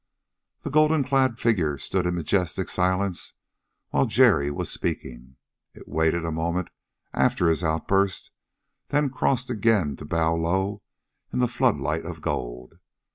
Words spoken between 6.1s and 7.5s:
a moment after